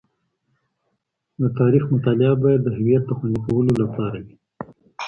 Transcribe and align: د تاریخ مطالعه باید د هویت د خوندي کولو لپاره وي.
د 1.41 1.43
تاریخ 1.59 1.83
مطالعه 1.93 2.35
باید 2.43 2.61
د 2.63 2.67
هویت 2.77 3.03
د 3.07 3.11
خوندي 3.17 3.39
کولو 3.47 3.71
لپاره 3.81 4.17
وي. 4.25 4.35